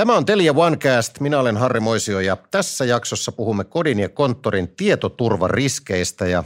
[0.00, 1.20] Tämä on Telia OneCast.
[1.20, 6.44] Minä olen Harri Moisio ja tässä jaksossa puhumme kodin ja konttorin tietoturvariskeistä ja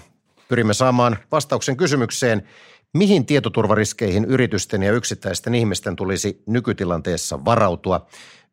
[0.49, 2.49] pyrimme saamaan vastauksen kysymykseen,
[2.95, 8.07] mihin tietoturvariskeihin yritysten ja yksittäisten ihmisten tulisi nykytilanteessa varautua.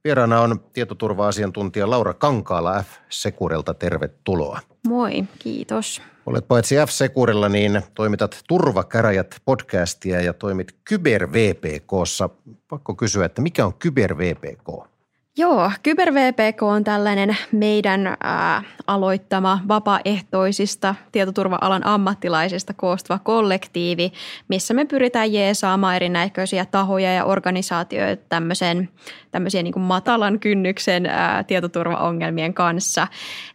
[0.03, 3.73] Vieraana on tietoturva-asiantuntija Laura Kankaala F-Securelta.
[3.73, 4.59] Tervetuloa.
[4.87, 6.01] Moi, kiitos.
[6.25, 12.29] Olet paitsi F-Securilla, niin toimitat Turvakäräjät podcastia ja toimit Kyber VPKssa.
[12.67, 14.90] Pakko kysyä, että mikä on Kyber VPK?
[15.37, 24.11] Joo, KyberVPK on tällainen meidän ää, aloittama vapaaehtoisista tietoturva-alan ammattilaisista koostuva kollektiivi,
[24.47, 28.89] missä me pyritään jeesaamaan erinäköisiä tahoja ja organisaatioita tämmöisen,
[29.31, 33.07] tämmöisiä niin kuin matalan kynnyksen ää, tietoturvaongelmien kanssa.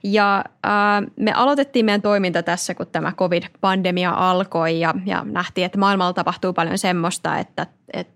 [0.02, 5.78] Ja ää, me aloitettiin meidän toiminta tässä, kun tämä covid-pandemia alkoi ja, ja nähtiin, että
[5.78, 7.66] maailmalla tapahtuu paljon semmoista, että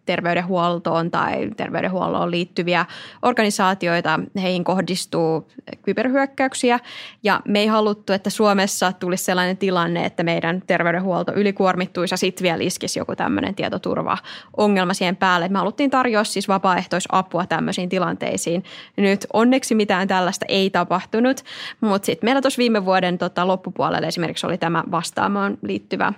[0.06, 2.87] terveydenhuoltoon tai terveydenhuoltoon liittyviä
[3.23, 5.48] organisaatioita, heihin kohdistuu
[5.83, 6.79] kyberhyökkäyksiä
[7.23, 12.43] ja me ei haluttu, että Suomessa tulisi sellainen tilanne, että meidän terveydenhuolto ylikuormittuisi ja sitten
[12.43, 15.48] vielä iskisi joku tämmöinen tietoturva-ongelma siihen päälle.
[15.48, 18.65] Me haluttiin tarjoa siis vapaaehtoisapua tämmöisiin tilanteisiin.
[18.96, 21.41] Nyt onneksi mitään tällaista ei tapahtunut,
[21.80, 26.13] mutta sitten meillä tuossa viime vuoden tota, loppupuolella esimerkiksi oli tämä vastaamaan liittyvä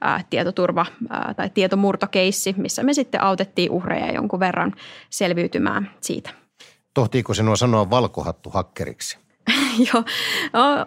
[0.00, 4.74] ää, tietoturva- ää, tai tietomurtokeissi, missä me sitten autettiin uhreja jonkun verran
[5.10, 6.30] selviytymään siitä.
[6.94, 9.18] Tohtiiko sinua sanoa valkohattu hakkeriksi?
[9.92, 10.04] Joo,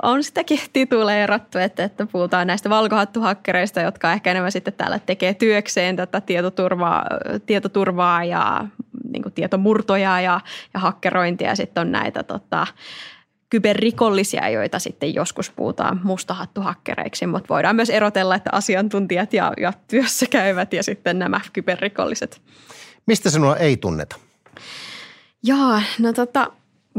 [0.03, 5.95] on sitäkin tituleerattu, että, että puhutaan näistä valkohattuhakkereista, jotka ehkä enemmän sitten täällä tekee työkseen
[5.95, 7.05] tätä tietoturvaa,
[7.45, 8.65] tietoturvaa ja
[9.13, 10.41] niin kuin tietomurtoja ja,
[10.73, 11.55] ja hakkerointia.
[11.55, 12.67] Sitten on näitä tota,
[13.51, 20.25] kyberrikollisia, joita sitten joskus puhutaan mustahattuhakkereiksi, mutta voidaan myös erotella, että asiantuntijat ja, ja työssä
[20.29, 22.41] käyvät ja sitten nämä kyberrikolliset.
[23.05, 24.15] Mistä sinua ei tunneta?
[25.43, 26.51] Joo, no tota,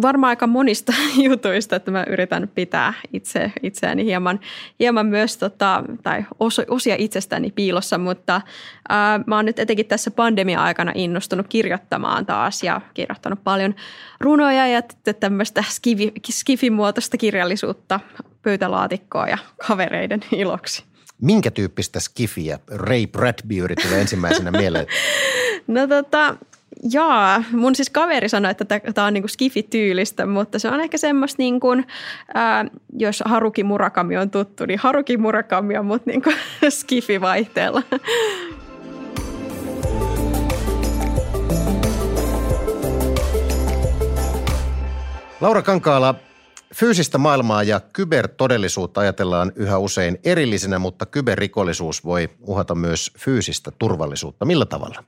[0.03, 0.93] varmaan aika monista
[1.29, 4.41] jutuista, että mä yritän pitää itse, itseäni hieman,
[4.81, 8.41] hieman myös, tota, tai os, osia itsestäni piilossa, mutta
[8.89, 13.75] ää, mä oon nyt etenkin tässä pandemia-aikana innostunut kirjoittamaan taas ja kirjoittanut paljon
[14.21, 14.83] runoja ja
[15.21, 18.01] tämmöistä skifi, skifimuotoista kirjallisuutta
[18.43, 20.85] pöytälaatikkoa ja kavereiden iloksi.
[21.21, 24.87] Minkä tyyppistä skifiä Ray Bradbury tulee ensimmäisenä mieleen?
[25.67, 26.37] no tota,
[26.93, 31.43] Jaa, mun siis kaveri sanoi, että tämä on niinku skifi-tyylistä, mutta se on ehkä semmoista,
[31.43, 31.87] niin kuin,
[32.35, 32.65] ää,
[32.99, 36.31] jos Haruki Murakami on tuttu, niin Haruki Murakami on mut niinku
[36.79, 37.83] skifi-vaihteella.
[45.41, 46.15] Laura Kankaala,
[46.75, 54.45] fyysistä maailmaa ja kybertodellisuutta ajatellaan yhä usein erillisenä, mutta kyberrikollisuus voi uhata myös fyysistä turvallisuutta.
[54.45, 55.05] Millä tavalla?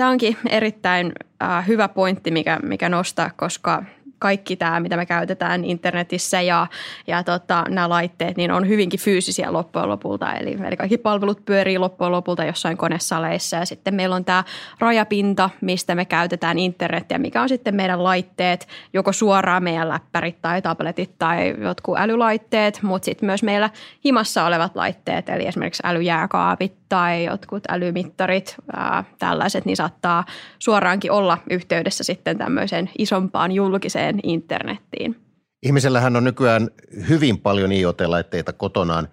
[0.00, 1.12] Tämä onkin erittäin
[1.42, 3.84] äh, hyvä pointti, mikä, mikä nostaa, koska
[4.20, 6.66] kaikki tämä, mitä me käytetään internetissä ja,
[7.06, 10.34] ja tota, nämä laitteet, niin on hyvinkin fyysisiä loppujen lopulta.
[10.34, 14.44] Eli, eli kaikki palvelut pyörii loppujen lopulta jossain konesaleissa ja sitten meillä on tämä
[14.78, 20.62] rajapinta, mistä me käytetään internetiä, mikä on sitten meidän laitteet, joko suoraan meidän läppärit tai
[20.62, 23.70] tabletit tai jotkut älylaitteet, mutta sitten myös meillä
[24.04, 30.24] himassa olevat laitteet, eli esimerkiksi älyjääkaapit tai jotkut älymittarit, ää, tällaiset, niin saattaa
[30.58, 35.16] suoraankin olla yhteydessä sitten tämmöiseen isompaan julkiseen internettiin.
[35.62, 36.68] Ihmisellähän on nykyään
[37.08, 39.08] hyvin paljon IoT-laitteita kotonaan,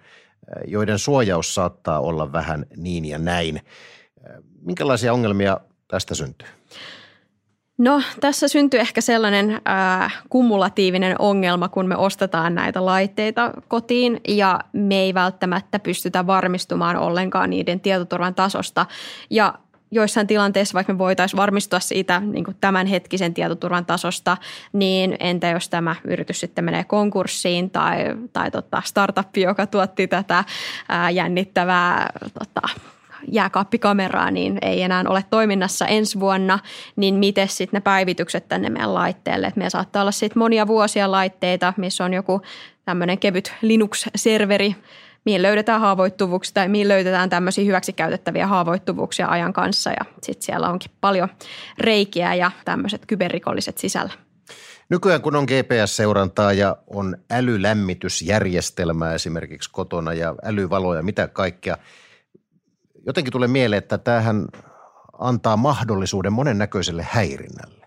[0.66, 3.60] joiden suojaus saattaa olla vähän niin ja näin.
[4.60, 6.48] Minkälaisia ongelmia tästä syntyy?
[7.78, 14.60] No tässä syntyy ehkä sellainen ää, kumulatiivinen ongelma, kun me ostetaan näitä laitteita kotiin ja
[14.72, 18.86] me ei välttämättä pystytä varmistumaan ollenkaan niiden tietoturvan tasosta.
[19.30, 19.54] Ja
[19.90, 24.36] joissain tilanteissa, vaikka me voitaisiin varmistua siitä niin kuin tämänhetkisen tietoturvan tasosta,
[24.72, 27.98] niin entä jos tämä yritys sitten menee konkurssiin tai,
[28.32, 30.44] tai tota startup, joka tuotti tätä
[30.88, 32.68] ää, jännittävää tota,
[33.32, 36.58] jääkaappikameraa niin ei enää ole toiminnassa ensi vuonna,
[36.96, 39.46] niin miten sitten ne päivitykset tänne meidän laitteelle.
[39.46, 42.42] Et meillä saattaa olla sitten monia vuosia laitteita, missä on joku
[42.84, 44.74] tämmöinen kevyt Linux-serveri,
[45.24, 50.90] mihin löydetään haavoittuvuuksia tai mihin löydetään tämmöisiä hyväksikäytettäviä haavoittuvuuksia ajan kanssa ja sitten siellä onkin
[51.00, 51.28] paljon
[51.78, 54.12] reikiä ja tämmöiset kyberrikolliset sisällä.
[54.88, 61.76] Nykyään kun on GPS-seurantaa ja on älylämmitysjärjestelmää esimerkiksi kotona ja älyvaloja, mitä kaikkea–
[63.08, 64.46] jotenkin tulee mieleen, että tämähän
[65.18, 67.77] antaa mahdollisuuden monennäköiselle häirinnälle.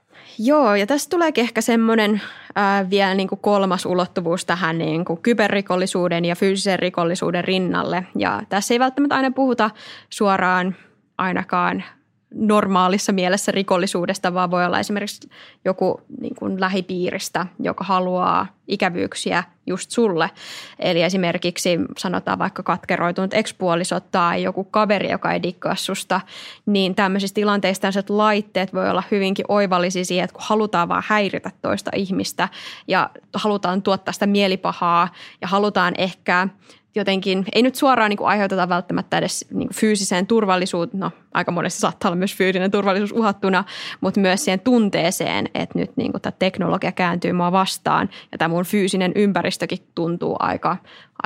[0.43, 2.21] Joo, ja tässä tulee ehkä semmoinen
[2.55, 8.05] ää, vielä niin kuin kolmas ulottuvuus tähän niin kuin kyberrikollisuuden ja fyysisen rikollisuuden rinnalle.
[8.17, 9.69] Ja tässä ei välttämättä aina puhuta
[10.09, 10.75] suoraan
[11.17, 11.83] ainakaan
[12.33, 15.29] normaalissa mielessä rikollisuudesta, vaan voi olla esimerkiksi
[15.65, 20.31] joku niin kuin lähipiiristä, joka haluaa ikävyyksiä just sulle.
[20.79, 26.21] Eli esimerkiksi sanotaan vaikka katkeroitunut ekspuoliso tai joku kaveri, joka ei dikkaa susta,
[26.65, 31.51] niin tämmöisissä tilanteissa tämmöiset laitteet voi olla hyvinkin oivallisia siihen, että kun halutaan vaan häiritä
[31.61, 32.49] toista ihmistä
[32.87, 35.07] ja halutaan tuottaa sitä mielipahaa
[35.41, 36.47] ja halutaan ehkä
[36.95, 41.51] jotenkin, ei nyt suoraan niin kuin aiheuteta välttämättä edes niin kuin fyysiseen turvallisuuteen, no aika
[41.51, 43.63] monesti saattaa olla myös fyysinen turvallisuus uhattuna,
[44.01, 48.53] mutta myös siihen tunteeseen, että nyt niin kuin tämä teknologia kääntyy mua vastaan ja tämä
[48.53, 50.77] mun fyysinen ympäristökin tuntuu aika,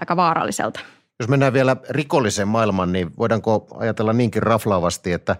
[0.01, 0.79] aika vaaralliselta.
[1.19, 5.35] Jos mennään vielä rikolliseen maailmaan, niin voidaanko ajatella niinkin raflaavasti, että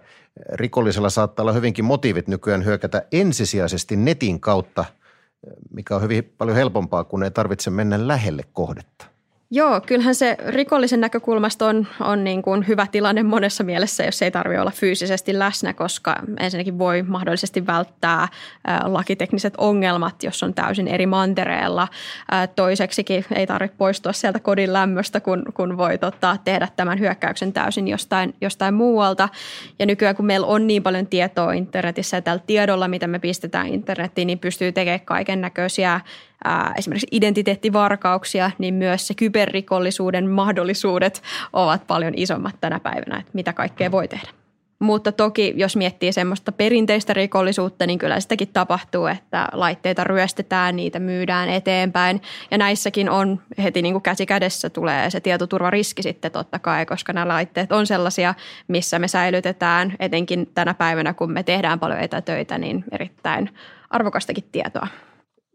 [0.54, 4.86] rikollisella saattaa olla hyvinkin motiivit nykyään hyökätä ensisijaisesti netin kautta,
[5.74, 9.15] mikä on hyvin paljon helpompaa, kun ei tarvitse mennä lähelle kohdetta?
[9.56, 14.32] Joo, kyllähän se rikollisen näkökulmasta on, on niin kuin hyvä tilanne monessa mielessä, jos ei
[14.32, 18.28] tarvitse olla fyysisesti läsnä, koska ensinnäkin voi mahdollisesti välttää
[18.84, 21.88] lakitekniset ongelmat, jos on täysin eri mantereella.
[22.56, 27.88] Toiseksikin ei tarvitse poistua sieltä kodin lämmöstä, kun, kun voi tota, tehdä tämän hyökkäyksen täysin
[27.88, 29.30] jostain, jostain muualta.
[29.80, 33.68] Ja nykyään kun meillä on niin paljon tietoa internetissä ja tällä tiedolla, mitä me pistetään
[33.68, 36.02] internettiin, niin pystyy tekemään kaiken näköisiä
[36.78, 41.22] esimerkiksi identiteettivarkauksia, niin myös se kyberrikollisuuden mahdollisuudet
[41.54, 44.30] ovat paljon isommat tänä päivänä, että mitä kaikkea voi tehdä.
[44.80, 51.00] Mutta toki, jos miettii semmoista perinteistä rikollisuutta, niin kyllä sitäkin tapahtuu, että laitteita ryöstetään, niitä
[51.00, 52.22] myydään eteenpäin.
[52.52, 57.14] Ja näissäkin on heti niin kuin käsi kädessä tulee se tietoturvariski sitten totta kai, koska
[57.14, 58.34] nämä laitteet on sellaisia,
[58.68, 63.50] missä me säilytetään etenkin tänä päivänä, kun me tehdään paljon etätöitä, niin erittäin
[63.90, 64.88] arvokastakin tietoa.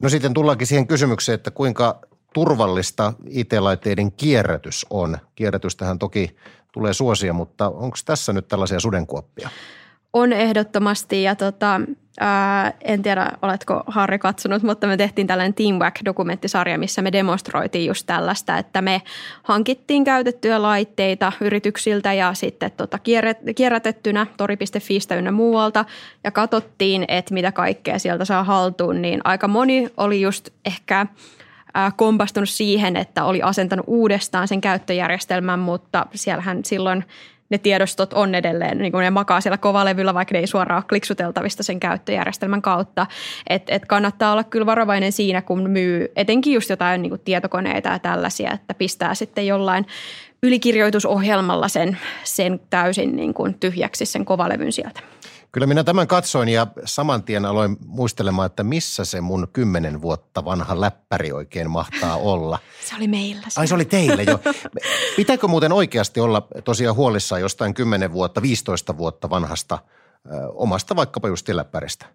[0.03, 2.01] No sitten tullaankin siihen kysymykseen, että kuinka
[2.35, 5.19] turvallista IT-laitteiden kierrätys on.
[5.35, 6.37] Kierrätystähän toki
[6.73, 9.51] tulee suosia, mutta onko tässä nyt tällaisia sudenkuoppia?
[10.13, 11.81] On ehdottomasti ja tota,
[12.21, 18.07] ää, en tiedä oletko Harri katsonut, mutta me tehtiin tällainen Teamwork-dokumenttisarja, missä me demonstroitiin just
[18.07, 19.03] tällaista, että me
[19.43, 22.99] hankittiin käytettyjä laitteita yrityksiltä ja sitten tota
[23.55, 25.85] kierrätettynä tori.fiistä ynnä muualta
[26.25, 31.07] ja katsottiin, että mitä kaikkea sieltä saa haltuun, niin aika moni oli just ehkä
[31.97, 37.05] kompastunut siihen, että oli asentanut uudestaan sen käyttöjärjestelmän, mutta siellähän silloin
[37.51, 40.85] ne tiedostot on edelleen, niin kuin ne makaa siellä kovalevyllä, vaikka ne ei suoraan ole
[40.89, 43.07] kliksuteltavista sen käyttöjärjestelmän kautta.
[43.49, 47.89] Et, et kannattaa olla kyllä varovainen siinä, kun myy etenkin just jotain niin kuin tietokoneita
[47.89, 49.87] ja tällaisia, että pistää sitten jollain
[50.43, 55.01] ylikirjoitusohjelmalla sen, sen täysin niin kuin tyhjäksi sen kovalevyn sieltä.
[55.53, 60.45] Kyllä minä tämän katsoin ja saman tien aloin muistelemaan, että missä se mun kymmenen vuotta
[60.45, 62.59] vanha läppäri oikein mahtaa olla.
[62.89, 63.47] Se oli meillä.
[63.57, 64.41] Ai se oli teille jo.
[65.17, 69.79] Pitääkö muuten oikeasti olla tosiaan huolissaan jostain kymmenen vuotta, 15 vuotta vanhasta
[70.27, 72.07] ö, omasta vaikkapa just läppäristä?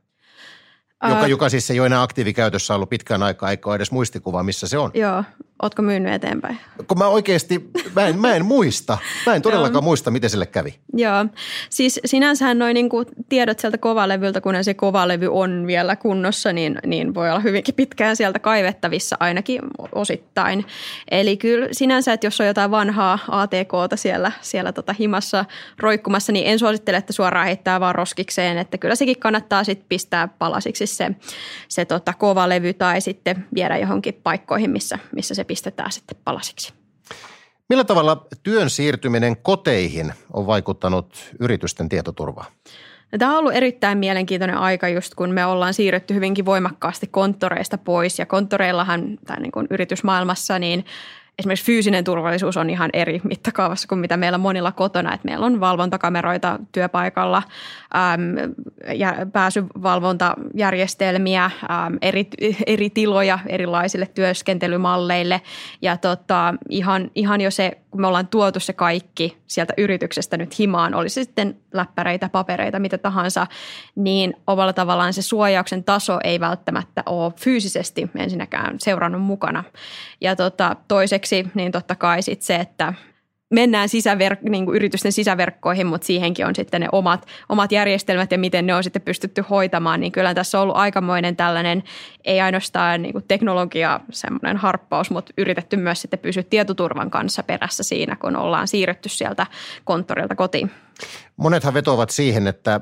[1.10, 4.68] Joka, joka siis ei ole enää aktiivikäytössä ollut pitkään aikaa, eikä ole edes muistikuvaa, missä
[4.68, 4.92] se on.
[4.94, 5.24] Joo,
[5.64, 6.60] Ootko myynyt eteenpäin?
[6.88, 8.98] Kun mä oikeasti, mä en, mä en muista.
[9.26, 10.76] Mä en todellakaan muista, miten sille kävi.
[10.94, 11.26] Joo.
[11.70, 12.90] Siis sinänsähän noin niin
[13.30, 18.16] tiedot sieltä kovalevyltä, kun se kovalevy on vielä kunnossa, niin, niin voi olla hyvinkin pitkään
[18.16, 19.62] sieltä kaivettavissa ainakin
[19.92, 20.66] osittain.
[21.12, 25.46] Eli kyllä sinänsä, että jos on jotain vanhaa ATKta siellä, siellä tota himassa
[25.80, 28.58] roikkumassa, niin en suosittele, että suoraan heittää vaan roskikseen.
[28.58, 31.12] Että kyllä sekin kannattaa sitten pistää palasiksi se,
[31.68, 36.74] se tota kovalevy tai sitten viedä johonkin paikkoihin, missä, missä se pistetään sitten palasiksi.
[37.70, 42.52] Millä tavalla työn siirtyminen koteihin on vaikuttanut yritysten tietoturvaan?
[43.12, 47.78] No, tämä on ollut erittäin mielenkiintoinen aika just kun me ollaan siirrytty hyvinkin voimakkaasti konttoreista
[47.78, 50.86] pois ja konttoreillahan tai niin kuin yritysmaailmassa niin
[51.40, 55.14] esimerkiksi fyysinen turvallisuus on ihan eri mittakaavassa kuin mitä meillä monilla kotona.
[55.14, 57.44] Että meillä on valvontakameroita työpaikalla,
[57.96, 58.36] äm,
[58.94, 61.52] ja pääsyvalvontajärjestelmiä, äm,
[62.02, 62.28] eri,
[62.68, 65.42] eri tiloja erilaisille työskentelymalleille.
[65.82, 70.60] Ja tota, ihan, ihan jo se, kun me ollaan tuotu se kaikki sieltä yrityksestä nyt
[70.60, 73.48] himaan, oli se sitten läppäreitä, papereita, mitä tahansa,
[73.96, 79.64] niin omalla tavallaan se suojauksen taso ei välttämättä ole fyysisesti ensinnäkään seurannut mukana.
[80.22, 82.94] Ja tota, toiseksi, niin totta kai sitten se, että
[83.50, 88.38] mennään sisäverk- niin kuin yritysten sisäverkkoihin, mutta siihenkin on sitten ne omat, omat järjestelmät ja
[88.38, 91.84] miten ne on sitten pystytty hoitamaan, niin kyllä tässä on ollut aikamoinen tällainen,
[92.26, 97.84] ei ainoastaan niin kuin teknologia semmoinen harppaus, mutta yritetty myös sitten pysyä tietoturvan kanssa perässä
[97.84, 99.48] siinä, kun ollaan siirretty sieltä
[99.84, 100.72] konttorilta kotiin.
[101.38, 102.82] Monethan vetovat siihen, että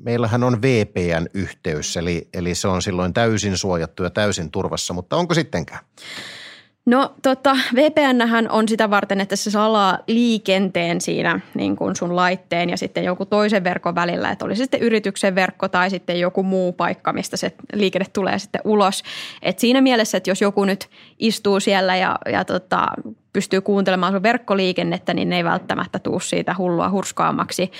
[0.00, 5.34] meillähän on VPN-yhteys, eli, eli se on silloin täysin suojattu ja täysin turvassa, mutta onko
[5.34, 5.80] sittenkään?
[6.88, 12.70] No tota, VPN on sitä varten, että se salaa liikenteen siinä niin kuin sun laitteen
[12.70, 16.72] ja sitten joku toisen verkon välillä, että olisi sitten yrityksen verkko tai sitten joku muu
[16.72, 19.02] paikka, mistä se liikenne tulee sitten ulos.
[19.42, 22.86] Et siinä mielessä, että jos joku nyt istuu siellä ja, ja tota,
[23.38, 27.72] pystyy kuuntelemaan sun verkkoliikennettä, niin ne ei välttämättä tuu siitä hullua hurskaammaksi.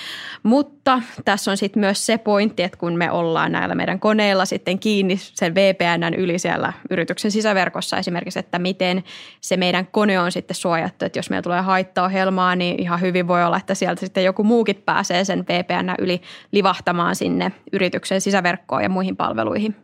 [0.43, 4.79] Mutta tässä on sitten myös se pointti, että kun me ollaan näillä meidän koneilla sitten
[4.79, 9.03] kiinni sen VPNn yli siellä yrityksen sisäverkossa esimerkiksi, että miten
[9.41, 11.05] se meidän kone on sitten suojattu.
[11.05, 14.83] Että jos meillä tulee haittaohjelmaa, niin ihan hyvin voi olla, että sieltä sitten joku muukin
[14.85, 19.75] pääsee sen VPN yli livahtamaan sinne yrityksen sisäverkkoon ja muihin palveluihin.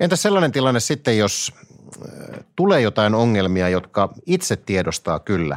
[0.00, 1.52] Entä sellainen tilanne sitten, jos
[2.56, 5.56] tulee jotain ongelmia, jotka itse tiedostaa kyllä,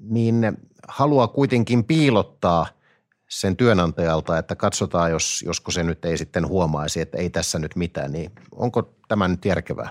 [0.00, 0.58] niin
[0.88, 2.66] haluaa kuitenkin piilottaa
[3.28, 7.76] sen työnantajalta, että katsotaan, jos, josko se nyt ei sitten huomaisi, että ei tässä nyt
[7.76, 9.88] mitään, niin onko tämä nyt järkevää?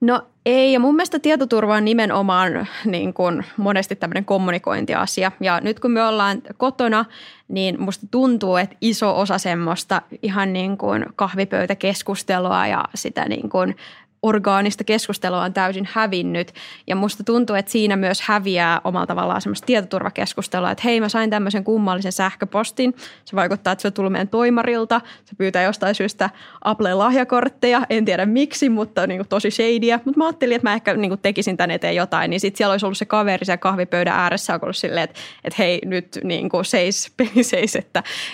[0.00, 5.32] No ei, ja mun mielestä tietoturva on nimenomaan niin kuin monesti tämmöinen kommunikointiasia.
[5.40, 7.04] Ja nyt kun me ollaan kotona,
[7.48, 13.76] niin musta tuntuu, että iso osa semmoista ihan niin kuin kahvipöytäkeskustelua ja sitä niin kuin
[14.22, 16.52] orgaanista keskustelua on täysin hävinnyt.
[16.86, 21.30] Ja musta tuntuu, että siinä myös häviää omalla tavallaan semmoista tietoturvakeskustelua, että hei mä sain
[21.30, 22.94] tämmöisen kummallisen sähköpostin.
[23.24, 25.00] Se vaikuttaa, että se on tullut meidän toimarilta.
[25.24, 26.30] Se pyytää jostain syystä
[26.64, 27.86] Apple lahjakortteja.
[27.90, 30.00] En tiedä miksi, mutta niin kuin tosi shadyä.
[30.04, 32.30] Mutta mä ajattelin, että mä ehkä niin kuin tekisin tänne eteen jotain.
[32.30, 35.80] Niin sitten siellä olisi ollut se kaveri siellä kahvipöydän ääressä, ollut silleen, että, että hei
[35.84, 37.12] nyt niin kuin seis,
[37.42, 37.76] seis,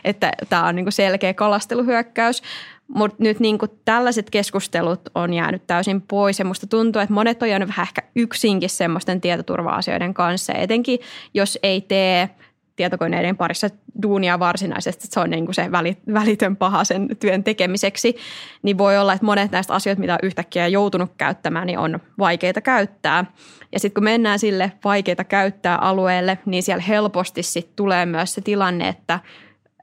[0.05, 2.43] että tämä on niin kuin selkeä kalasteluhyökkäys.
[2.89, 7.43] Mutta nyt niin kuin tällaiset keskustelut on jäänyt täysin pois ja musta tuntuu, että monet
[7.43, 10.53] on jäänyt vähän ehkä yksinkin semmoisten tietoturva-asioiden kanssa.
[10.53, 10.99] Etenkin
[11.35, 12.31] jos ei tee
[12.77, 13.69] tietokoneiden parissa
[14.03, 15.73] duunia varsinaisesti, että se on niin kuin se
[16.13, 18.17] välitön paha sen työn tekemiseksi,
[18.63, 22.61] niin voi olla, että monet näistä asioista, mitä on yhtäkkiä joutunut käyttämään, niin on vaikeita
[22.61, 23.25] käyttää.
[23.73, 28.41] Ja sitten kun mennään sille vaikeita käyttää alueelle, niin siellä helposti sit tulee myös se
[28.41, 29.21] tilanne, että–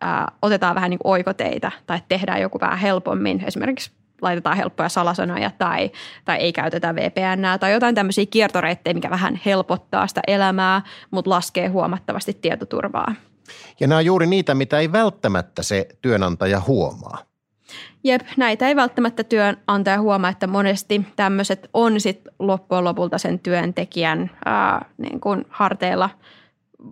[0.04, 3.44] ää, otetaan vähän niin kuin oikoteita tai tehdään joku vähän helpommin.
[3.48, 3.92] Esimerkiksi
[4.22, 5.92] laitetaan helppoja salasanoja tai,
[6.26, 10.82] tai ei käytetä VPN tai jotain tämmöisiä kiertoreittejä, mikä vähän helpottaa sitä elämää,
[11.12, 13.16] mutta laskee huomattavasti tietoturvaa.
[13.80, 17.18] Ja nämä on juuri niitä, mitä ei välttämättä se työnantaja huomaa.
[18.04, 24.32] Jep, näitä ei välttämättä työnantaja huomaa, että monesti tämmöiset on sitten loppujen lopulta sen työntekijän
[24.46, 26.10] ää, niin kuin harteilla–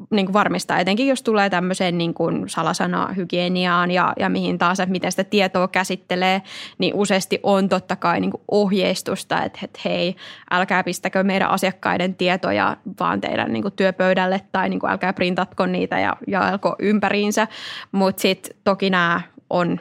[0.10, 4.92] niin kuin varmistaa, etenkin jos tulee tämmöiseen niin kuin salasanahygieniaan ja, ja mihin taas, että
[4.92, 6.42] miten sitä tietoa käsittelee,
[6.78, 10.16] niin useasti on totta kai niin kuin ohjeistusta, että, että hei,
[10.52, 15.66] älkää pistäkö meidän asiakkaiden tietoja vaan teidän niin kuin työpöydälle tai niin kuin älkää printatko
[15.66, 17.48] niitä ja jaelko ympäriinsä,
[17.92, 19.80] mutta sitten toki nämä on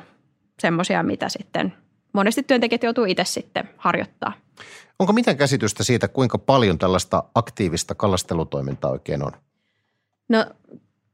[0.61, 1.75] semmoisia, mitä sitten
[2.13, 4.33] monesti työntekijät joutuu itse sitten harjoittaa.
[4.99, 9.33] Onko mitään käsitystä siitä, kuinka paljon tällaista aktiivista kalastelutoimintaa oikein on?
[10.31, 10.47] No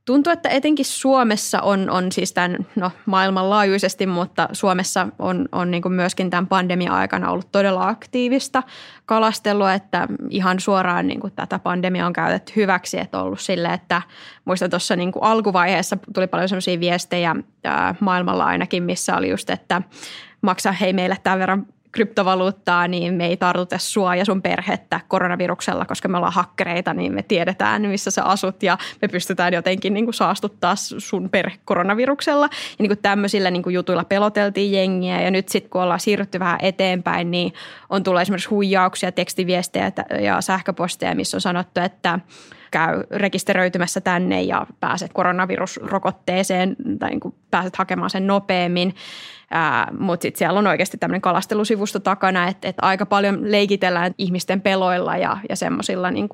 [0.05, 5.83] tuntuu, että etenkin Suomessa on, on siis tämän, no maailmanlaajuisesti, mutta Suomessa on, on niin
[5.93, 8.63] myöskin tämän pandemia-aikana ollut todella aktiivista
[9.07, 14.03] kalastelua, että ihan suoraan niin tätä pandemiaa on käytetty hyväksi, että ollut sille, että
[14.45, 19.83] muistan tuossa niin alkuvaiheessa tuli paljon sellaisia viestejä ää, maailmalla ainakin, missä oli just, että
[20.41, 21.67] maksa hei meille tämän verran
[21.97, 27.15] kryptovaluuttaa, niin me ei tartuta sua ja sun perhettä koronaviruksella, koska me ollaan hakkereita, niin
[27.15, 32.49] me tiedetään, missä sä asut ja me pystytään jotenkin niin kuin saastuttaa sun perhe koronaviruksella.
[32.53, 36.39] Ja niin kuin tämmöisillä niin kuin jutuilla peloteltiin jengiä ja nyt sitten kun ollaan siirrytty
[36.39, 37.53] vähän eteenpäin, niin
[37.91, 42.19] on tullut esimerkiksi huijauksia, tekstiviestejä ja sähköposteja, missä on sanottu, että
[42.71, 48.95] käy rekisteröitymässä tänne ja pääset koronavirusrokotteeseen tai niin kuin pääset hakemaan sen nopeammin.
[49.99, 55.17] Mutta sitten siellä on oikeasti tämmöinen kalastelusivusto takana, että, et aika paljon leikitellään ihmisten peloilla
[55.17, 56.29] ja, ja semmoisilla niin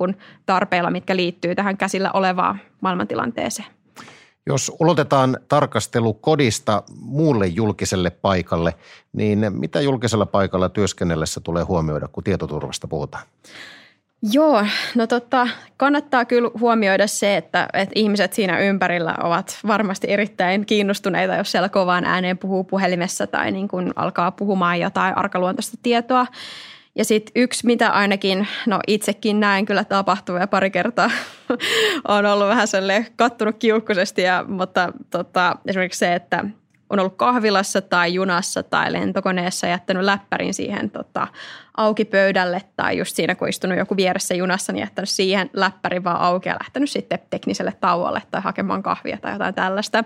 [0.46, 3.68] tarpeilla, mitkä liittyy tähän käsillä olevaan maailmantilanteeseen.
[4.46, 8.74] Jos ulotetaan tarkastelu kodista muulle julkiselle paikalle,
[9.12, 13.24] niin mitä julkisella paikalla työskennellessä tulee huomioida, kun tietoturvasta puhutaan?
[14.30, 20.66] Joo, no totta, kannattaa kyllä huomioida se, että, että ihmiset siinä ympärillä ovat varmasti erittäin
[20.66, 26.26] kiinnostuneita, jos siellä kovaan ääneen puhuu puhelimessa tai niin kuin alkaa puhumaan jotain arkaluontoista tietoa.
[26.94, 31.10] Ja sitten yksi, mitä ainakin, no itsekin näen kyllä tapahtuu ja pari kertaa
[32.08, 36.44] on ollut vähän sellainen kattunut kiukkuisesti, ja, mutta tota, esimerkiksi se, että
[36.92, 41.28] on ollut kahvilassa tai junassa tai lentokoneessa jättänyt läppärin siihen tota,
[41.76, 46.20] auki pöydälle tai just siinä, kun istunut joku vieressä junassa, niin jättänyt siihen läppärin vaan
[46.20, 50.04] auki ja lähtenyt sitten tekniselle tauolle tai hakemaan kahvia tai jotain tällaista.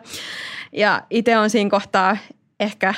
[0.72, 2.16] Ja itse on siinä kohtaa
[2.60, 2.94] ehkä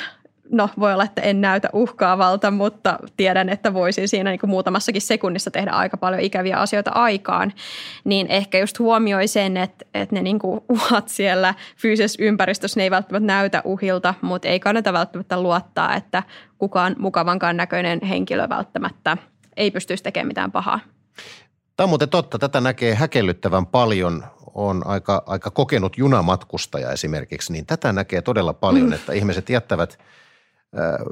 [0.50, 5.02] no voi olla, että en näytä uhkaavalta, mutta tiedän, että voisin siinä niin kuin muutamassakin
[5.02, 7.52] sekunnissa tehdä aika paljon ikäviä asioita aikaan,
[8.04, 12.84] niin ehkä just huomioi sen, että, että ne niin kuin uhat siellä fyysisessä ympäristössä, ne
[12.84, 16.22] ei välttämättä näytä uhilta, mutta ei kannata välttämättä luottaa, että
[16.58, 19.16] kukaan mukavankaan näköinen henkilö välttämättä
[19.56, 20.80] ei pystyisi tekemään mitään pahaa.
[21.76, 22.38] Tämä on muuten totta.
[22.38, 24.24] Tätä näkee häkellyttävän paljon.
[24.54, 28.92] On aika, aika kokenut junamatkustaja esimerkiksi, niin tätä näkee todella paljon, mm.
[28.92, 29.98] että ihmiset jättävät–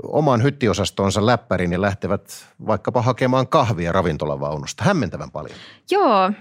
[0.02, 4.84] oman hyttiosastonsa läppärin ja lähtevät vaikkapa hakemaan kahvia ravintolavaunusta.
[4.84, 5.56] Hämmentävän paljon.
[5.90, 6.32] Joo,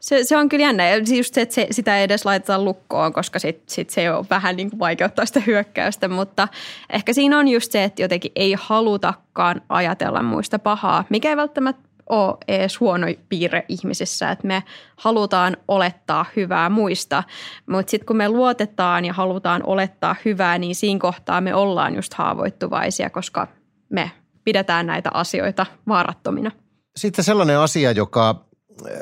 [0.00, 0.94] se, se on kyllä jännä.
[0.94, 4.56] Just se, että se, sitä ei edes laiteta lukkoon, koska sit, sit se jo vähän
[4.56, 6.08] niin kuin vaikeuttaa sitä hyökkäystä.
[6.08, 6.48] Mutta
[6.90, 11.83] ehkä siinä on just se, että jotenkin ei halutakaan ajatella muista pahaa, mikä ei välttämättä
[12.08, 14.62] ole edes huono piirre ihmisissä, että me
[14.96, 17.22] halutaan olettaa hyvää muista,
[17.66, 22.14] mutta sitten kun me luotetaan ja halutaan olettaa hyvää, niin siinä kohtaa me ollaan just
[22.14, 23.48] haavoittuvaisia, koska
[23.88, 24.10] me
[24.44, 26.50] pidetään näitä asioita vaarattomina.
[26.96, 28.92] Sitten sellainen asia, joka äh,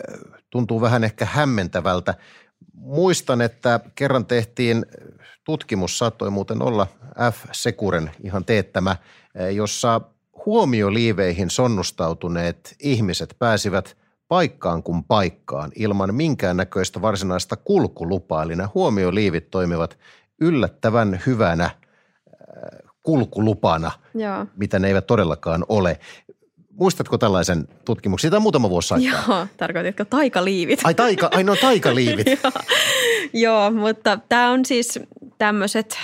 [0.50, 2.14] tuntuu vähän ehkä hämmentävältä.
[2.75, 4.87] Muistan, että kerran tehtiin
[5.44, 6.87] tutkimus, saattoi muuten olla
[7.30, 10.00] F-Sekuren ihan teettämä, äh, jossa
[10.46, 13.96] huomioliiveihin sonnustautuneet ihmiset pääsivät
[14.28, 18.42] paikkaan kuin paikkaan ilman minkäännäköistä varsinaista kulkulupaa.
[18.42, 19.98] Eli nämä huomioliivit toimivat
[20.40, 21.72] yllättävän hyvänä äh,
[23.02, 24.46] kulkulupana, Joo.
[24.56, 26.00] mitä ne eivät todellakaan ole.
[26.70, 28.28] Muistatko tällaisen tutkimuksen?
[28.28, 29.24] Siitä on muutama vuosi aikaa.
[29.28, 30.80] Joo, tarkoititko taikaliivit?
[30.84, 32.26] Ai, taika, ai no taikaliivit.
[32.42, 32.52] Joo.
[33.32, 35.00] Joo, mutta tämä on siis
[35.38, 35.98] tämmöiset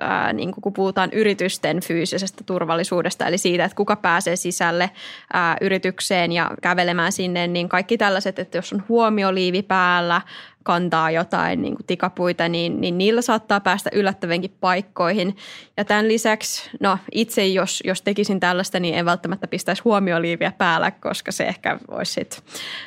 [0.00, 4.90] ää, niin kun puhutaan yritysten fyysisestä turvallisuudesta, eli siitä, että kuka pääsee sisälle
[5.32, 10.20] ää, yritykseen ja kävelemään sinne, niin kaikki tällaiset, että jos on huomioliivi päällä,
[10.62, 15.36] kantaa jotain niin kuin tikapuita, niin, niin niillä saattaa päästä yllättävänkin paikkoihin.
[15.76, 20.90] Ja tämän lisäksi, no itse jos, jos tekisin tällaista, niin en välttämättä pistäisi huomioliiviä päällä,
[20.90, 22.42] koska se ehkä voisi sit,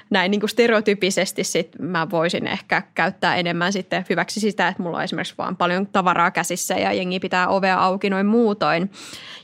[0.10, 4.98] näin niin kuin stereotypisesti sit mä voisin ehkä käyttää enemmän sitten hyväksi sitä, että mulla
[4.98, 8.92] on esimerkiksi vaan paljon tavaraa käsissä ja jengi pitää ovea auki noin muutoin.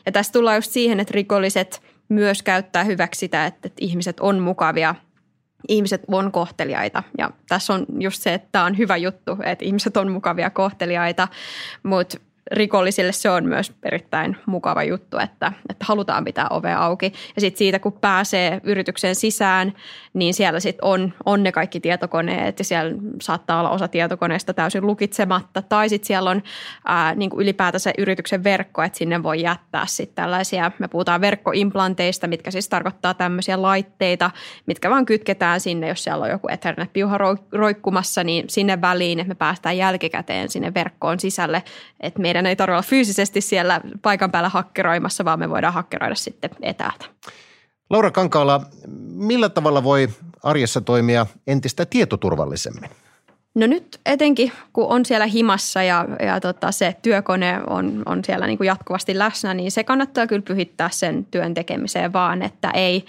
[0.06, 4.96] Ja tässä tullaan just siihen, että rikolliset myös käyttää hyväksi sitä, että, ihmiset on mukavia–
[5.68, 7.04] ihmiset on kohteliaita.
[7.18, 11.28] Ja tässä on just se, että tämä on hyvä juttu, että ihmiset on mukavia kohteliaita,
[11.84, 12.18] mutta
[12.52, 17.14] rikollisille se on myös erittäin mukava juttu, että, että halutaan pitää ovea auki.
[17.36, 19.74] Ja sitten siitä, kun pääsee yrityksen sisään,
[20.14, 24.86] niin siellä sitten on, on ne kaikki tietokoneet ja siellä saattaa olla osa tietokoneesta täysin
[24.86, 25.62] lukitsematta.
[25.62, 26.44] Tai sitten siellä on
[26.86, 32.28] ää, niin kuin ylipäätänsä yrityksen verkko, että sinne voi jättää sitten tällaisia, me puhutaan verkkoimplanteista,
[32.28, 34.32] mitkä siis tarkoittaa tämmöisiä laitteita,
[34.66, 37.18] mitkä vaan kytketään sinne, jos siellä on joku Ethernet-piuha
[37.52, 41.64] roikkumassa, niin sinne väliin, että me päästään jälkikäteen sinne verkkoon sisälle,
[42.00, 46.16] että meidän meidän ei tarvitse olla fyysisesti siellä paikan päällä hakkeroimassa, vaan me voidaan hakkeroida
[46.16, 47.06] sitten etäältä.
[47.90, 48.62] Laura Kankaala,
[49.14, 50.10] millä tavalla voi
[50.44, 52.90] arjessa toimia entistä tietoturvallisemmin?
[53.56, 58.48] No nyt etenkin, kun on siellä himassa ja, ja tota, se työkone on, on siellä
[58.48, 63.06] niin kuin jatkuvasti läsnä, niin se kannattaa kyllä pyhittää sen työn tekemiseen vaan, että ei,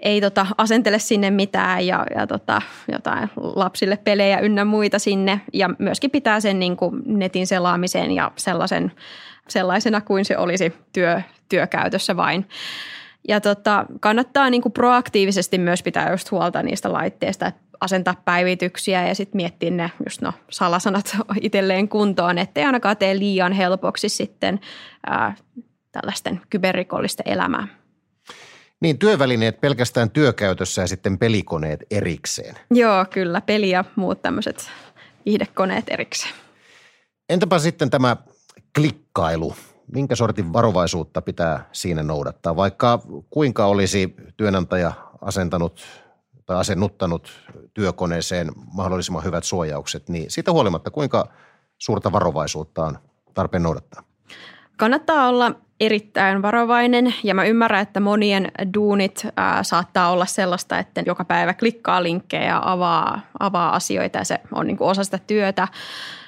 [0.00, 5.40] ei tota, asentele sinne mitään ja, ja tota, jotain lapsille pelejä ynnä muita sinne.
[5.52, 8.92] Ja myöskin pitää sen niin kuin netin selaamisen ja sellaisen,
[9.48, 12.48] sellaisena kuin se olisi työ, työkäytössä vain.
[13.28, 19.08] Ja tota, kannattaa niin kuin proaktiivisesti myös pitää just huolta niistä laitteista, että asentaa päivityksiä
[19.08, 24.60] ja sitten miettiä ne just no, salasanat itselleen kuntoon, ettei ainakaan tee liian helpoksi sitten
[25.06, 25.34] ää,
[25.92, 27.68] tällaisten kyberrikollisten elämää.
[28.80, 32.54] Niin, työvälineet pelkästään työkäytössä ja sitten pelikoneet erikseen.
[32.70, 33.40] Joo, kyllä.
[33.40, 34.70] Peli ja muut tämmöiset
[35.26, 36.34] viihdekoneet erikseen.
[37.28, 38.16] Entäpä sitten tämä
[38.78, 39.54] klikkailu?
[39.92, 42.56] Minkä sortin varovaisuutta pitää siinä noudattaa?
[42.56, 45.82] Vaikka kuinka olisi työnantaja asentanut
[46.46, 47.32] tai asennuttanut
[47.74, 51.28] työkoneeseen mahdollisimman hyvät suojaukset, niin siitä huolimatta kuinka
[51.78, 52.98] suurta varovaisuutta on
[53.34, 54.02] tarpeen noudattaa?
[54.76, 61.02] Kannattaa olla erittäin varovainen ja mä ymmärrän, että monien duunit ää, saattaa olla sellaista, että
[61.06, 65.18] joka päivä klikkaa linkkejä ja avaa, avaa asioita ja se on niin kuin osa sitä
[65.26, 65.68] työtä.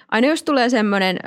[0.09, 1.19] Aina jos tulee semmoinen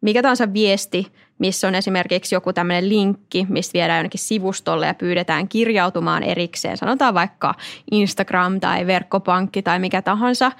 [0.00, 5.48] mikä tahansa viesti, missä on esimerkiksi joku tämmöinen linkki, mistä viedään jonnekin sivustolle ja pyydetään
[5.48, 7.54] kirjautumaan erikseen, sanotaan vaikka
[7.90, 10.52] Instagram tai verkkopankki tai mikä tahansa,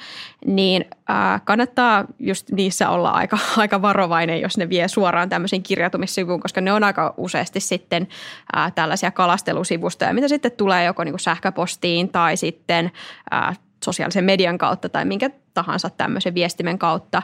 [0.47, 0.85] niin
[1.45, 6.73] kannattaa just niissä olla aika, aika varovainen, jos ne vie suoraan tämmöisiin kirjautumissivuun, koska ne
[6.73, 8.09] on aika useasti sitten
[8.75, 12.91] tällaisia kalastelusivustoja, mitä sitten tulee joko niin kuin sähköpostiin tai sitten
[13.85, 17.23] sosiaalisen median kautta tai minkä tahansa tämmöisen viestimen kautta.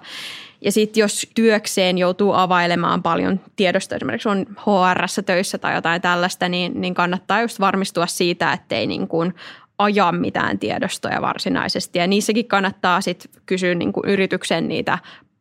[0.60, 6.48] Ja sitten jos työkseen joutuu availemaan paljon tiedosta, esimerkiksi on hr töissä tai jotain tällaista,
[6.48, 9.34] niin, niin kannattaa just varmistua siitä, ettei niin kuin
[9.78, 11.98] aja mitään tiedostoja varsinaisesti.
[11.98, 14.98] Ja niissäkin kannattaa sitten kysyä niin kuin yrityksen niitä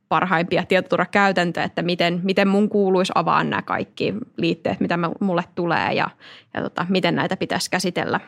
[0.09, 6.09] parhaimpia tietoturvakäytäntöjä, että miten, miten mun kuuluisi avaa nämä kaikki liitteet, mitä mulle tulee ja,
[6.53, 8.19] ja tota, miten näitä pitäisi käsitellä.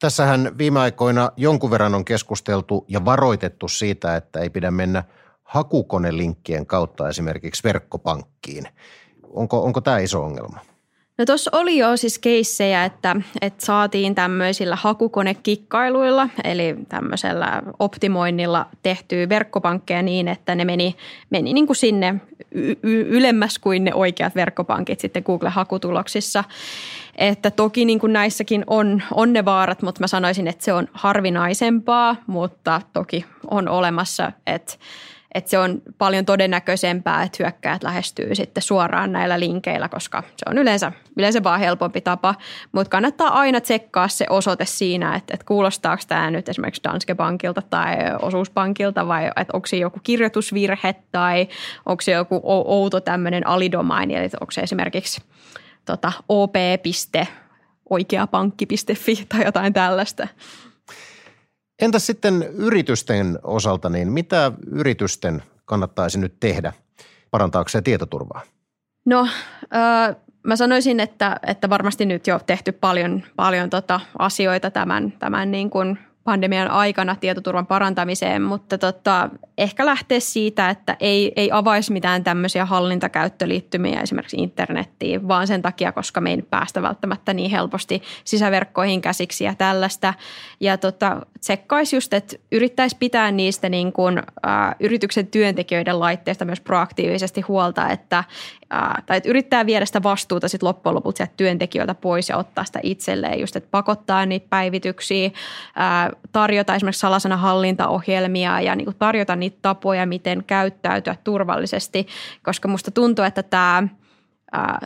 [0.00, 5.04] Tässähän viime aikoina jonkun verran on keskusteltu ja varoitettu siitä, että ei pidä mennä
[5.44, 8.68] hakukonelinkkien kautta esimerkiksi verkkopankkiin.
[9.22, 10.60] Onko, onko tämä iso ongelma?
[11.20, 19.28] No tuossa oli jo siis keissejä, että, että saatiin tämmöisillä hakukonekikkailuilla, eli tämmöisellä optimoinnilla tehtyä
[19.28, 20.96] verkkopankkeja niin, että ne meni,
[21.30, 22.14] meni niin kuin sinne
[22.52, 26.44] y- y- ylemmäs kuin ne oikeat verkkopankit sitten Google-hakutuloksissa.
[27.16, 30.88] Että toki niin kuin näissäkin on, on ne vaarat, mutta mä sanoisin, että se on
[30.92, 34.74] harvinaisempaa, mutta toki on olemassa, että
[35.34, 40.58] että se on paljon todennäköisempää, että hyökkäät lähestyy sitten suoraan näillä linkeillä, koska se on
[40.58, 42.34] yleensä, yleensä vaan helpompi tapa.
[42.72, 47.62] Mutta kannattaa aina tsekkaa se osoite siinä, että, että kuulostaako tämä nyt esimerkiksi Danske Bankilta
[47.62, 51.48] tai Osuuspankilta vai että onko se joku kirjoitusvirhe tai
[51.86, 55.22] onko se joku outo tämmöinen alidomaini, eli onko se esimerkiksi
[55.84, 56.54] tota, op.
[57.90, 60.28] oikeapankki.fi tai jotain tällaista.
[61.80, 66.72] Entä sitten yritysten osalta, niin mitä yritysten kannattaisi nyt tehdä
[67.30, 68.42] parantaakseen tietoturvaa?
[69.06, 69.20] No,
[69.74, 75.50] äh, mä sanoisin, että, että varmasti nyt jo tehty paljon, paljon tota asioita tämän, tämän
[75.50, 75.98] niin kuin
[76.30, 82.64] pandemian aikana tietoturvan parantamiseen, mutta tota, ehkä lähteä siitä, että ei, ei avaisi mitään tämmöisiä
[82.64, 89.44] hallintakäyttöliittymiä esimerkiksi internettiin, vaan sen takia, koska me ei päästä välttämättä niin helposti sisäverkkoihin käsiksi
[89.44, 90.14] ja tällaista.
[90.60, 94.22] Ja tota, tsekkaisi just, että yrittäisi pitää niistä niin kuin, ä,
[94.80, 98.24] yrityksen työntekijöiden laitteista myös proaktiivisesti huolta, että,
[98.70, 102.80] ää, tai että yrittää viedä sitä vastuuta sitten loppujen sieltä työntekijöiltä pois ja ottaa sitä
[102.82, 105.30] itselleen, just että pakottaa niitä päivityksiä,
[105.76, 112.06] ää, tarjota esimerkiksi salasana hallintaohjelmia ja niin tarjota niitä tapoja, miten käyttäytyä turvallisesti,
[112.42, 113.88] koska musta tuntuu, että tämä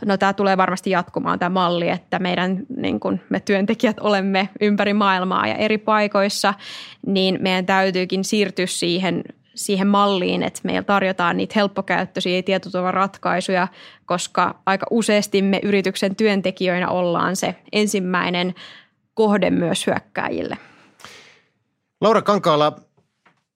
[0.05, 4.93] No tämä tulee varmasti jatkumaan tämä malli, että meidän niin kun me työntekijät olemme ympäri
[4.93, 6.53] maailmaa ja eri paikoissa,
[7.05, 9.23] niin meidän täytyykin siirtyä siihen
[9.55, 13.67] siihen malliin, että meillä tarjotaan niitä helppokäyttöisiä tietoturvaratkaisuja,
[14.05, 18.55] koska aika useasti me yrityksen työntekijöinä ollaan se ensimmäinen
[19.13, 20.57] kohde myös hyökkääjille.
[22.01, 22.79] Laura Kankaala,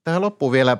[0.03, 0.77] tähän loppuun vielä.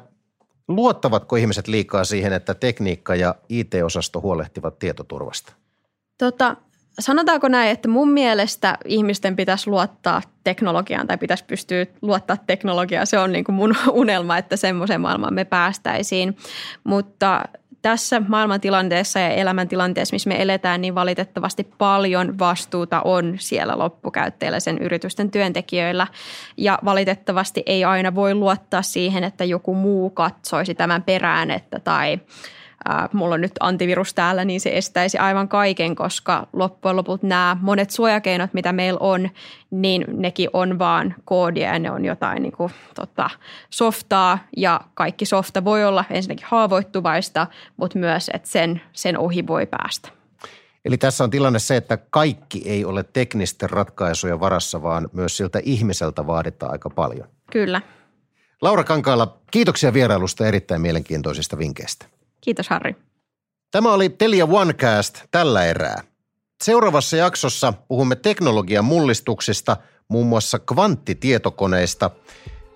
[0.67, 5.53] Luottavatko ihmiset liikaa siihen, että tekniikka ja IT-osasto huolehtivat tietoturvasta?
[6.17, 6.55] Tota,
[6.99, 13.07] sanotaanko näin, että mun mielestä ihmisten pitäisi luottaa teknologiaan tai pitäisi pystyä luottaa teknologiaan.
[13.07, 16.37] Se on niin kuin mun unelma, että semmoiseen maailmaan me päästäisiin.
[16.83, 17.43] Mutta
[17.81, 24.77] tässä maailmantilanteessa ja elämäntilanteessa, missä me eletään, niin valitettavasti paljon vastuuta on siellä loppukäyttäjillä, sen
[24.77, 26.07] yritysten työntekijöillä.
[26.57, 32.17] Ja valitettavasti ei aina voi luottaa siihen, että joku muu katsoisi tämän perään, että tai–
[32.89, 37.57] ää, mulla on nyt antivirus täällä, niin se estäisi aivan kaiken, koska loppujen lopulta nämä
[37.61, 39.29] monet suojakeinot, mitä meillä on,
[39.71, 43.29] niin nekin on vaan koodia ja ne on jotain niin kuin, tota,
[43.69, 47.47] softaa ja kaikki softa voi olla ensinnäkin haavoittuvaista,
[47.77, 50.09] mutta myös, että sen, sen ohi voi päästä.
[50.85, 55.59] Eli tässä on tilanne se, että kaikki ei ole teknisten ratkaisuja varassa, vaan myös siltä
[55.63, 57.27] ihmiseltä vaaditaan aika paljon.
[57.51, 57.81] Kyllä.
[58.61, 62.05] Laura Kankaala, kiitoksia vierailusta erittäin mielenkiintoisista vinkkeistä.
[62.41, 62.95] Kiitos Harri.
[63.71, 66.03] Tämä oli Telia OneCast tällä erää.
[66.63, 72.09] Seuraavassa jaksossa puhumme teknologian mullistuksista, muun muassa kvanttitietokoneista.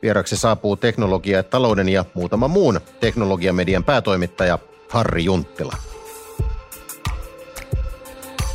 [0.02, 5.78] Vieraksi saapuu teknologia, talouden ja muutama muun teknologiamedian päätoimittaja Harri Junttila.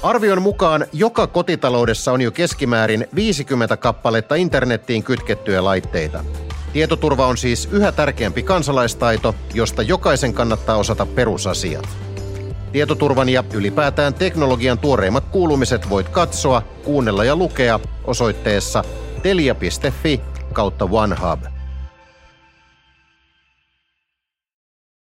[0.03, 6.25] Arvion mukaan joka kotitaloudessa on jo keskimäärin 50 kappaletta internettiin kytkettyjä laitteita–
[6.73, 11.89] Tietoturva on siis yhä tärkeämpi kansalaistaito, josta jokaisen kannattaa osata perusasiat.
[12.73, 18.85] Tietoturvan ja ylipäätään teknologian tuoreimmat kuulumiset voit katsoa, kuunnella ja lukea osoitteessa
[19.23, 20.21] telia.fi
[20.53, 21.58] kautta OneHub.